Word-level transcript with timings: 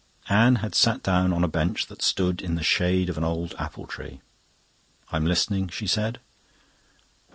Anne 0.29 0.55
had 0.55 0.73
sat 0.73 1.03
down 1.03 1.31
on 1.31 1.43
a 1.43 1.47
bench 1.47 1.85
that 1.85 2.01
stood 2.01 2.41
in 2.41 2.55
the 2.55 2.63
shade 2.63 3.07
of 3.07 3.19
an 3.19 3.23
old 3.23 3.53
apple 3.59 3.85
tree. 3.85 4.19
"I'm 5.11 5.27
listening," 5.27 5.67
she 5.67 5.85
said. 5.85 6.19